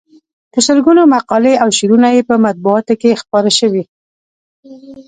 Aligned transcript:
په 0.51 0.59
سلګونو 0.67 1.01
مقالې 1.15 1.53
او 1.63 1.69
شعرونه 1.77 2.07
یې 2.15 2.21
په 2.29 2.35
مطبوعاتو 2.45 2.93
کې 3.01 3.19
خپاره 3.21 3.49
شوي. 3.59 3.83